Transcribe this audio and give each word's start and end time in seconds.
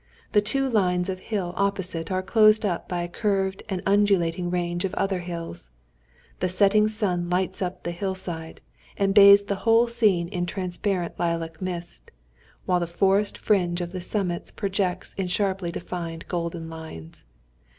The 0.31 0.41
two 0.41 0.67
lines 0.67 1.09
of 1.09 1.19
hill 1.19 1.53
opposite 1.55 2.09
are 2.11 2.23
closed 2.23 2.65
up 2.65 2.89
by 2.89 3.03
a 3.03 3.07
curved 3.07 3.61
and 3.69 3.83
undulating 3.85 4.49
range 4.49 4.83
of 4.83 4.95
other 4.95 5.19
hills. 5.19 5.69
The 6.39 6.49
setting 6.49 6.87
sun 6.87 7.29
lights 7.29 7.61
up 7.61 7.83
the 7.83 7.91
hillside, 7.91 8.61
and 8.97 9.13
bathes 9.13 9.43
the 9.43 9.57
whole 9.61 9.85
scene 9.87 10.27
in 10.29 10.47
transparent 10.47 11.19
lilac 11.19 11.61
mist, 11.61 12.09
while 12.65 12.79
the 12.79 12.87
forest 12.87 13.37
fringe 13.37 13.79
of 13.79 13.91
the 13.91 14.01
summits 14.01 14.49
projects 14.49 15.13
in 15.19 15.27
sharply 15.27 15.71
defined 15.71 16.27
golden 16.27 16.67
lines. 16.67 17.25